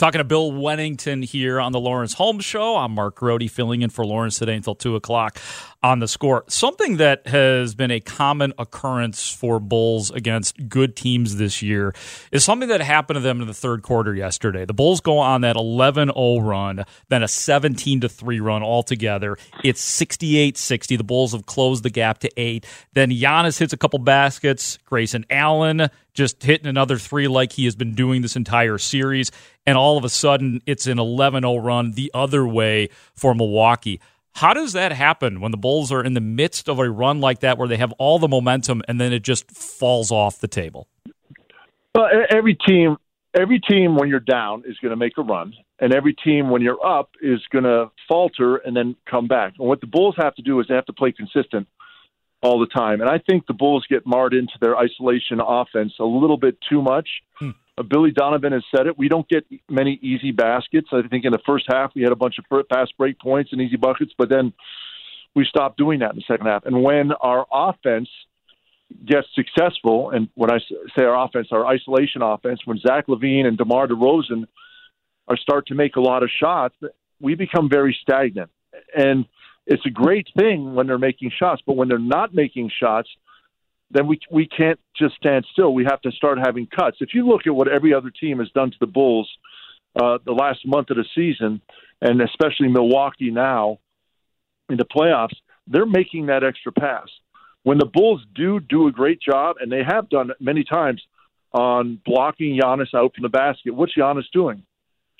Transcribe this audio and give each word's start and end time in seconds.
Talking 0.00 0.20
to 0.20 0.24
Bill 0.24 0.50
Wennington 0.50 1.22
here 1.22 1.60
on 1.60 1.72
the 1.72 1.78
Lawrence 1.78 2.14
Holmes 2.14 2.46
Show. 2.46 2.78
I'm 2.78 2.92
Mark 2.92 3.16
Grote 3.16 3.50
filling 3.50 3.82
in 3.82 3.90
for 3.90 4.02
Lawrence 4.06 4.38
today 4.38 4.54
until 4.54 4.74
2 4.74 4.96
o'clock 4.96 5.38
on 5.82 6.00
the 6.00 6.08
score. 6.08 6.44
Something 6.46 6.98
that 6.98 7.26
has 7.26 7.74
been 7.74 7.90
a 7.90 8.00
common 8.00 8.52
occurrence 8.58 9.32
for 9.32 9.58
Bulls 9.58 10.10
against 10.10 10.68
good 10.68 10.94
teams 10.94 11.36
this 11.36 11.62
year 11.62 11.94
is 12.30 12.44
something 12.44 12.68
that 12.68 12.82
happened 12.82 13.16
to 13.16 13.20
them 13.20 13.40
in 13.40 13.46
the 13.46 13.54
third 13.54 13.82
quarter 13.82 14.14
yesterday. 14.14 14.64
The 14.64 14.74
Bulls 14.74 15.00
go 15.00 15.18
on 15.18 15.40
that 15.40 15.56
11 15.56 16.08
0 16.14 16.40
run, 16.40 16.84
then 17.08 17.22
a 17.22 17.28
17 17.28 18.02
3 18.02 18.40
run 18.40 18.62
altogether. 18.62 19.38
It's 19.64 19.80
68 19.80 20.58
60. 20.58 20.96
The 20.96 21.04
Bulls 21.04 21.32
have 21.32 21.46
closed 21.46 21.82
the 21.82 21.90
gap 21.90 22.18
to 22.20 22.30
eight. 22.36 22.66
Then 22.92 23.10
Giannis 23.10 23.58
hits 23.58 23.72
a 23.72 23.78
couple 23.78 23.98
baskets. 23.98 24.78
Grayson 24.84 25.24
Allen 25.30 25.88
just 26.12 26.42
hitting 26.42 26.66
another 26.66 26.98
three 26.98 27.28
like 27.28 27.52
he 27.52 27.64
has 27.64 27.76
been 27.76 27.94
doing 27.94 28.20
this 28.20 28.36
entire 28.36 28.78
series. 28.78 29.30
And 29.66 29.78
all 29.78 29.96
of 29.96 30.04
a 30.04 30.08
sudden, 30.08 30.60
it's 30.66 30.86
an 30.86 30.98
11 30.98 31.42
0 31.42 31.56
run 31.56 31.92
the 31.92 32.10
other 32.12 32.46
way 32.46 32.90
for 33.14 33.34
Milwaukee. 33.34 34.00
How 34.34 34.54
does 34.54 34.72
that 34.72 34.92
happen 34.92 35.40
when 35.40 35.50
the 35.50 35.58
Bulls 35.58 35.92
are 35.92 36.02
in 36.02 36.14
the 36.14 36.20
midst 36.20 36.68
of 36.68 36.78
a 36.78 36.90
run 36.90 37.20
like 37.20 37.40
that 37.40 37.58
where 37.58 37.68
they 37.68 37.76
have 37.76 37.92
all 37.92 38.18
the 38.18 38.28
momentum 38.28 38.82
and 38.88 39.00
then 39.00 39.12
it 39.12 39.22
just 39.22 39.50
falls 39.50 40.10
off 40.10 40.38
the 40.38 40.48
table? 40.48 40.88
Well, 41.94 42.06
every 42.30 42.54
team, 42.54 42.96
every 43.38 43.60
team 43.60 43.96
when 43.96 44.08
you're 44.08 44.20
down 44.20 44.62
is 44.66 44.76
going 44.80 44.90
to 44.90 44.96
make 44.96 45.18
a 45.18 45.22
run, 45.22 45.52
and 45.80 45.92
every 45.92 46.14
team 46.14 46.50
when 46.50 46.62
you're 46.62 46.84
up 46.84 47.10
is 47.20 47.40
going 47.50 47.64
to 47.64 47.90
falter 48.08 48.56
and 48.56 48.76
then 48.76 48.96
come 49.10 49.26
back. 49.26 49.54
And 49.58 49.66
what 49.66 49.80
the 49.80 49.86
Bulls 49.86 50.14
have 50.18 50.34
to 50.36 50.42
do 50.42 50.60
is 50.60 50.66
they 50.68 50.74
have 50.74 50.86
to 50.86 50.92
play 50.92 51.12
consistent 51.12 51.66
all 52.42 52.58
the 52.58 52.66
time. 52.66 53.00
And 53.00 53.10
I 53.10 53.18
think 53.18 53.46
the 53.46 53.52
Bulls 53.52 53.86
get 53.88 54.06
marred 54.06 54.34
into 54.34 54.54
their 54.60 54.76
isolation 54.76 55.40
offense 55.46 55.92
a 56.00 56.04
little 56.04 56.38
bit 56.38 56.56
too 56.68 56.82
much. 56.82 57.08
Hmm. 57.38 57.50
Uh, 57.76 57.82
Billy 57.82 58.10
Donovan 58.10 58.52
has 58.52 58.64
said 58.74 58.86
it. 58.86 58.98
We 58.98 59.08
don't 59.08 59.28
get 59.28 59.44
many 59.68 59.98
easy 60.02 60.32
baskets. 60.32 60.88
I 60.92 61.02
think 61.08 61.24
in 61.24 61.32
the 61.32 61.40
first 61.46 61.66
half 61.68 61.92
we 61.94 62.02
had 62.02 62.12
a 62.12 62.16
bunch 62.16 62.36
of 62.38 62.66
fast 62.68 62.96
break 62.96 63.18
points 63.18 63.52
and 63.52 63.60
easy 63.60 63.76
buckets, 63.76 64.12
but 64.16 64.28
then 64.28 64.52
we 65.34 65.44
stopped 65.44 65.78
doing 65.78 66.00
that 66.00 66.10
in 66.10 66.16
the 66.16 66.24
second 66.26 66.46
half. 66.46 66.64
And 66.64 66.82
when 66.82 67.12
our 67.12 67.46
offense 67.52 68.08
gets 69.06 69.28
successful, 69.34 70.10
and 70.10 70.28
when 70.34 70.50
I 70.50 70.58
say 70.96 71.04
our 71.04 71.24
offense, 71.24 71.48
our 71.52 71.66
isolation 71.66 72.22
offense, 72.22 72.60
when 72.64 72.78
Zach 72.78 73.06
LaVine 73.06 73.46
and 73.46 73.56
DeMar 73.56 73.86
DeRozan 73.86 74.46
are 75.28 75.36
start 75.36 75.66
to 75.68 75.74
make 75.74 75.96
a 75.96 76.00
lot 76.00 76.22
of 76.22 76.30
shots, 76.30 76.74
we 77.20 77.34
become 77.34 77.68
very 77.68 77.96
stagnant. 78.02 78.50
And 78.94 79.26
it's 79.70 79.86
a 79.86 79.90
great 79.90 80.28
thing 80.36 80.74
when 80.74 80.86
they're 80.86 80.98
making 80.98 81.30
shots, 81.38 81.62
but 81.66 81.76
when 81.76 81.88
they're 81.88 81.98
not 81.98 82.34
making 82.34 82.70
shots– 82.78 83.08
then 83.90 84.06
we 84.06 84.20
we 84.30 84.46
can't 84.46 84.78
just 84.96 85.16
stand 85.16 85.44
still. 85.52 85.74
We 85.74 85.84
have 85.84 86.00
to 86.02 86.12
start 86.12 86.38
having 86.38 86.66
cuts. 86.66 86.98
If 87.00 87.12
you 87.12 87.26
look 87.26 87.46
at 87.46 87.54
what 87.54 87.68
every 87.68 87.92
other 87.92 88.10
team 88.10 88.38
has 88.38 88.48
done 88.50 88.70
to 88.70 88.76
the 88.80 88.86
Bulls 88.86 89.28
uh, 90.00 90.18
the 90.24 90.32
last 90.32 90.60
month 90.64 90.90
of 90.90 90.96
the 90.96 91.04
season, 91.14 91.60
and 92.00 92.22
especially 92.22 92.68
Milwaukee 92.68 93.30
now 93.30 93.78
in 94.68 94.76
the 94.76 94.84
playoffs, 94.84 95.36
they're 95.66 95.86
making 95.86 96.26
that 96.26 96.44
extra 96.44 96.72
pass. 96.72 97.08
When 97.64 97.78
the 97.78 97.86
Bulls 97.86 98.22
do 98.34 98.60
do 98.60 98.86
a 98.86 98.92
great 98.92 99.20
job, 99.20 99.56
and 99.60 99.70
they 99.70 99.82
have 99.86 100.08
done 100.08 100.30
it 100.30 100.36
many 100.40 100.64
times 100.64 101.02
on 101.52 102.00
blocking 102.04 102.58
Giannis 102.60 102.94
out 102.94 103.14
from 103.14 103.22
the 103.22 103.28
basket, 103.28 103.74
what's 103.74 103.96
Giannis 103.96 104.30
doing? 104.32 104.62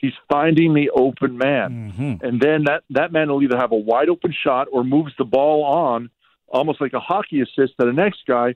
He's 0.01 0.13
finding 0.31 0.73
the 0.73 0.91
open 0.91 1.37
man, 1.37 1.93
mm-hmm. 1.93 2.27
and 2.27 2.41
then 2.41 2.65
that 2.65 2.85
that 2.91 3.13
man 3.13 3.29
will 3.29 3.43
either 3.43 3.59
have 3.59 3.73
a 3.73 3.77
wide 3.77 4.09
open 4.09 4.35
shot 4.45 4.69
or 4.73 4.83
moves 4.83 5.13
the 5.19 5.25
ball 5.25 5.63
on 5.65 6.11
almost 6.51 6.81
like 6.81 6.93
a 6.93 7.01
hockey 7.01 7.41
assist 7.41 7.75
to 7.79 7.87
the 7.87 7.93
next 7.93 8.21
guy, 8.27 8.55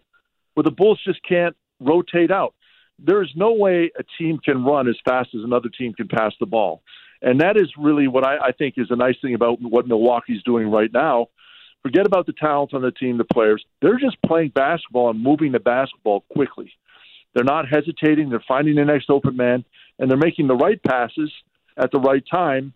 where 0.54 0.64
the 0.64 0.70
Bulls 0.70 1.00
just 1.04 1.20
can't 1.26 1.56
rotate 1.80 2.30
out. 2.30 2.54
There 2.98 3.22
is 3.22 3.30
no 3.34 3.52
way 3.52 3.90
a 3.98 4.02
team 4.18 4.38
can 4.44 4.64
run 4.64 4.88
as 4.88 4.96
fast 5.04 5.30
as 5.34 5.42
another 5.44 5.68
team 5.68 5.94
can 5.94 6.08
pass 6.08 6.32
the 6.38 6.46
ball. 6.46 6.82
And 7.22 7.40
that 7.40 7.56
is 7.56 7.68
really 7.78 8.06
what 8.06 8.26
I, 8.26 8.36
I 8.48 8.52
think 8.52 8.74
is 8.76 8.88
a 8.90 8.96
nice 8.96 9.16
thing 9.22 9.34
about 9.34 9.58
what 9.60 9.88
Milwaukee's 9.88 10.42
doing 10.44 10.70
right 10.70 10.92
now. 10.92 11.28
Forget 11.82 12.06
about 12.06 12.26
the 12.26 12.32
talent 12.32 12.74
on 12.74 12.82
the 12.82 12.90
team, 12.90 13.18
the 13.18 13.24
players. 13.24 13.64
They're 13.82 13.98
just 13.98 14.16
playing 14.24 14.50
basketball 14.50 15.10
and 15.10 15.22
moving 15.22 15.52
the 15.52 15.60
basketball 15.60 16.24
quickly. 16.32 16.72
They're 17.34 17.44
not 17.44 17.68
hesitating. 17.68 18.30
They're 18.30 18.44
finding 18.46 18.76
the 18.76 18.84
next 18.84 19.10
open 19.10 19.36
man, 19.36 19.64
and 19.98 20.10
they're 20.10 20.18
making 20.18 20.46
the 20.46 20.56
right 20.56 20.82
passes 20.82 21.32
at 21.76 21.90
the 21.90 22.00
right 22.00 22.24
time. 22.30 22.72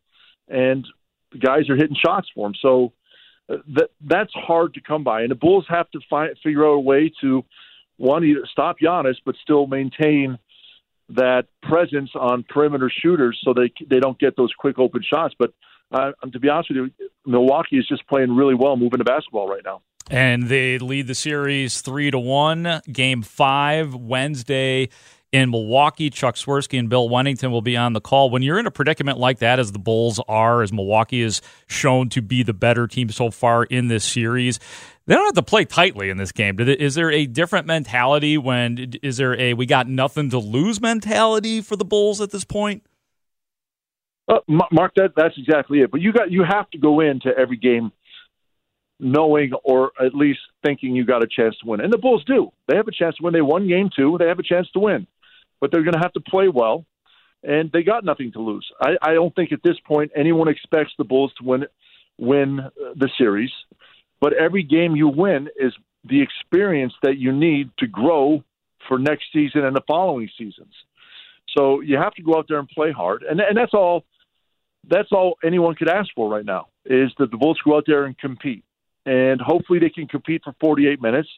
And 0.48 0.86
the 1.32 1.38
guys 1.38 1.68
are 1.68 1.76
hitting 1.76 1.96
shots 2.02 2.28
for 2.34 2.46
them. 2.46 2.54
So 2.60 2.92
that 3.48 3.90
that's 4.04 4.32
hard 4.34 4.74
to 4.74 4.80
come 4.80 5.04
by, 5.04 5.22
and 5.22 5.30
the 5.30 5.34
Bulls 5.34 5.64
have 5.68 5.90
to 5.92 6.00
find 6.08 6.36
figure 6.42 6.66
out 6.66 6.74
a 6.74 6.80
way 6.80 7.10
to 7.22 7.44
one 7.96 8.24
either 8.24 8.46
stop 8.50 8.76
Giannis, 8.82 9.16
but 9.24 9.34
still 9.42 9.66
maintain 9.66 10.38
that 11.10 11.46
presence 11.62 12.10
on 12.14 12.44
perimeter 12.48 12.90
shooters 12.94 13.38
so 13.42 13.54
they 13.54 13.72
they 13.88 14.00
don't 14.00 14.18
get 14.18 14.36
those 14.36 14.52
quick 14.58 14.78
open 14.78 15.02
shots. 15.02 15.34
But 15.38 15.52
uh, 15.90 16.12
to 16.30 16.38
be 16.38 16.48
honest 16.48 16.70
with 16.70 16.76
you, 16.76 17.08
Milwaukee 17.24 17.78
is 17.78 17.88
just 17.88 18.06
playing 18.06 18.36
really 18.36 18.54
well, 18.54 18.76
moving 18.76 18.98
the 18.98 19.04
basketball 19.04 19.48
right 19.48 19.62
now. 19.64 19.80
And 20.10 20.44
they 20.44 20.78
lead 20.78 21.06
the 21.06 21.14
series 21.14 21.80
three 21.80 22.10
to 22.10 22.18
one. 22.18 22.80
Game 22.90 23.22
five 23.22 23.94
Wednesday 23.94 24.90
in 25.32 25.50
Milwaukee. 25.50 26.10
Chuck 26.10 26.36
Swirsky 26.36 26.78
and 26.78 26.88
Bill 26.88 27.08
Wennington 27.08 27.50
will 27.50 27.62
be 27.62 27.76
on 27.76 27.92
the 27.92 28.00
call. 28.00 28.30
When 28.30 28.42
you're 28.42 28.58
in 28.58 28.66
a 28.66 28.70
predicament 28.70 29.18
like 29.18 29.38
that, 29.38 29.58
as 29.58 29.72
the 29.72 29.78
Bulls 29.78 30.20
are, 30.28 30.62
as 30.62 30.72
Milwaukee 30.72 31.22
is 31.22 31.42
shown 31.66 32.08
to 32.10 32.22
be 32.22 32.42
the 32.42 32.54
better 32.54 32.86
team 32.86 33.10
so 33.10 33.30
far 33.30 33.64
in 33.64 33.88
this 33.88 34.04
series, 34.04 34.58
they 35.06 35.14
don't 35.14 35.24
have 35.24 35.34
to 35.34 35.42
play 35.42 35.64
tightly 35.64 36.10
in 36.10 36.16
this 36.16 36.32
game. 36.32 36.58
Is 36.60 36.94
there 36.94 37.10
a 37.10 37.26
different 37.26 37.66
mentality 37.66 38.38
when 38.38 38.94
is 39.02 39.16
there 39.16 39.38
a 39.38 39.54
we 39.54 39.66
got 39.66 39.88
nothing 39.88 40.30
to 40.30 40.38
lose 40.38 40.80
mentality 40.80 41.60
for 41.60 41.76
the 41.76 41.84
Bulls 41.84 42.20
at 42.20 42.30
this 42.30 42.44
point? 42.44 42.84
Uh, 44.28 44.40
Mark, 44.46 44.92
that 44.96 45.12
that's 45.16 45.36
exactly 45.38 45.80
it. 45.80 45.90
But 45.90 46.00
you 46.00 46.12
got 46.12 46.30
you 46.30 46.44
have 46.44 46.68
to 46.70 46.78
go 46.78 47.00
into 47.00 47.30
every 47.36 47.56
game 47.56 47.92
knowing 49.00 49.52
or 49.62 49.92
at 50.04 50.12
least 50.12 50.40
thinking 50.66 50.94
you 50.94 51.04
got 51.04 51.22
a 51.22 51.26
chance 51.26 51.56
to 51.58 51.68
win. 51.68 51.80
And 51.80 51.92
the 51.92 51.98
Bulls 51.98 52.24
do. 52.24 52.52
They 52.66 52.76
have 52.76 52.88
a 52.88 52.92
chance 52.92 53.16
to 53.16 53.22
win. 53.22 53.32
They 53.32 53.40
won 53.40 53.68
game 53.68 53.90
two. 53.94 54.16
They 54.18 54.26
have 54.26 54.40
a 54.40 54.42
chance 54.42 54.68
to 54.72 54.80
win 54.80 55.06
but 55.60 55.70
they're 55.70 55.82
going 55.82 55.94
to 55.94 56.00
have 56.00 56.12
to 56.12 56.20
play 56.20 56.48
well, 56.48 56.84
and 57.42 57.70
they 57.72 57.82
got 57.82 58.04
nothing 58.04 58.32
to 58.32 58.40
lose. 58.40 58.66
I, 58.80 58.96
I 59.02 59.14
don't 59.14 59.34
think 59.34 59.52
at 59.52 59.62
this 59.62 59.78
point 59.86 60.12
anyone 60.16 60.48
expects 60.48 60.92
the 60.98 61.04
Bulls 61.04 61.32
to 61.38 61.44
win 61.44 61.64
win 62.18 62.60
uh, 62.60 62.70
the 62.96 63.08
series, 63.16 63.50
but 64.20 64.32
every 64.32 64.64
game 64.64 64.96
you 64.96 65.08
win 65.08 65.48
is 65.58 65.72
the 66.04 66.20
experience 66.20 66.92
that 67.02 67.16
you 67.16 67.32
need 67.32 67.70
to 67.78 67.86
grow 67.86 68.42
for 68.88 68.98
next 68.98 69.26
season 69.32 69.64
and 69.64 69.76
the 69.76 69.82
following 69.86 70.28
seasons. 70.36 70.72
So 71.56 71.80
you 71.80 71.96
have 71.96 72.14
to 72.14 72.22
go 72.22 72.36
out 72.36 72.46
there 72.48 72.58
and 72.58 72.68
play 72.68 72.92
hard, 72.92 73.22
and 73.22 73.40
and 73.40 73.56
that's 73.56 73.74
all. 73.74 74.04
That's 74.88 75.08
all 75.12 75.36
anyone 75.44 75.74
could 75.74 75.90
ask 75.90 76.08
for 76.14 76.30
right 76.30 76.44
now 76.44 76.68
is 76.86 77.10
that 77.18 77.30
the 77.30 77.36
Bulls 77.36 77.58
go 77.64 77.76
out 77.76 77.84
there 77.86 78.04
and 78.04 78.16
compete, 78.16 78.64
and 79.04 79.40
hopefully 79.40 79.78
they 79.80 79.90
can 79.90 80.06
compete 80.06 80.42
for 80.42 80.54
48 80.60 81.02
minutes 81.02 81.28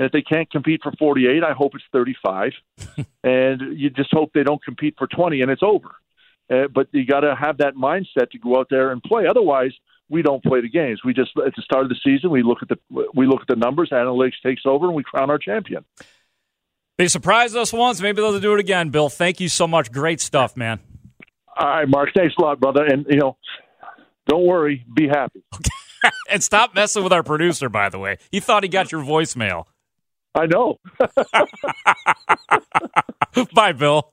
and 0.00 0.06
if 0.06 0.12
they 0.12 0.22
can't 0.22 0.50
compete 0.50 0.80
for 0.82 0.92
48, 0.98 1.44
I 1.44 1.52
hope 1.52 1.72
it's 1.74 1.84
35. 1.92 2.52
and 3.22 3.78
you 3.78 3.90
just 3.90 4.08
hope 4.10 4.30
they 4.32 4.42
don't 4.42 4.64
compete 4.64 4.94
for 4.96 5.06
20 5.06 5.42
and 5.42 5.50
it's 5.50 5.62
over. 5.62 5.90
Uh, 6.50 6.68
but 6.74 6.88
you 6.92 7.04
got 7.04 7.20
to 7.20 7.36
have 7.38 7.58
that 7.58 7.74
mindset 7.74 8.30
to 8.30 8.38
go 8.38 8.58
out 8.58 8.68
there 8.70 8.92
and 8.92 9.02
play. 9.02 9.26
Otherwise, 9.26 9.72
we 10.08 10.22
don't 10.22 10.42
play 10.42 10.62
the 10.62 10.70
games. 10.70 11.00
We 11.04 11.12
just 11.12 11.32
at 11.36 11.54
the 11.54 11.60
start 11.60 11.84
of 11.84 11.90
the 11.90 11.98
season, 12.02 12.30
we 12.30 12.42
look 12.42 12.62
at 12.62 12.68
the 12.70 12.78
we 13.14 13.26
look 13.26 13.42
at 13.42 13.46
the 13.46 13.56
numbers, 13.56 13.90
analytics 13.92 14.40
takes 14.42 14.62
over, 14.64 14.86
and 14.86 14.94
we 14.94 15.02
crown 15.02 15.28
our 15.28 15.36
champion. 15.36 15.84
They 16.96 17.06
surprised 17.06 17.54
us 17.54 17.70
once. 17.70 18.00
Maybe 18.00 18.22
they'll 18.22 18.40
do 18.40 18.54
it 18.54 18.60
again. 18.60 18.88
Bill, 18.88 19.10
thank 19.10 19.38
you 19.38 19.50
so 19.50 19.68
much. 19.68 19.92
Great 19.92 20.22
stuff, 20.22 20.56
man. 20.56 20.80
All 21.58 21.68
right, 21.68 21.86
Mark. 21.86 22.08
Thanks 22.16 22.34
a 22.38 22.42
lot, 22.42 22.58
brother. 22.58 22.86
And 22.86 23.04
you 23.10 23.18
know, 23.18 23.36
don't 24.26 24.46
worry. 24.46 24.82
Be 24.94 25.08
happy. 25.08 25.44
and 26.30 26.42
stop 26.42 26.74
messing 26.74 27.04
with 27.04 27.12
our 27.12 27.22
producer. 27.22 27.68
By 27.68 27.90
the 27.90 27.98
way, 27.98 28.16
he 28.30 28.40
thought 28.40 28.62
he 28.62 28.70
got 28.70 28.90
your 28.90 29.02
voicemail. 29.02 29.66
I 30.34 30.46
know. 30.46 30.78
Bye, 33.54 33.72
Bill. 33.72 34.12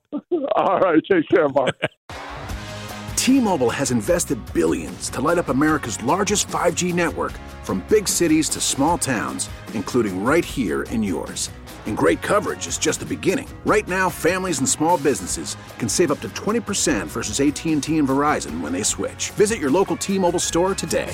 All 0.55 0.79
right. 0.79 1.01
Take 1.09 1.27
care, 1.29 1.47
Mark. 1.49 1.79
T-Mobile 3.15 3.69
has 3.69 3.91
invested 3.91 4.39
billions 4.53 5.09
to 5.09 5.19
light 5.19 5.37
up 5.37 5.49
America's 5.49 6.01
largest 6.01 6.47
5G 6.47 6.93
network 6.93 7.33
from 7.63 7.85
big 7.89 8.07
cities 8.07 8.47
to 8.49 8.61
small 8.61 8.97
towns, 8.97 9.49
including 9.73 10.23
right 10.23 10.45
here 10.45 10.83
in 10.83 11.03
yours. 11.03 11.49
And 11.87 11.97
great 11.97 12.21
coverage 12.21 12.67
is 12.67 12.77
just 12.77 12.99
the 13.01 13.05
beginning. 13.05 13.47
Right 13.65 13.87
now, 13.87 14.09
families 14.09 14.59
and 14.59 14.67
small 14.67 14.97
businesses 14.97 15.57
can 15.77 15.89
save 15.89 16.11
up 16.11 16.21
to 16.21 16.29
20% 16.29 17.07
versus 17.07 17.39
AT&T 17.41 17.73
and 17.97 18.07
Verizon 18.07 18.61
when 18.61 18.71
they 18.71 18.83
switch. 18.83 19.31
Visit 19.31 19.59
your 19.59 19.71
local 19.71 19.97
T-Mobile 19.97 20.39
store 20.39 20.73
today. 20.73 21.13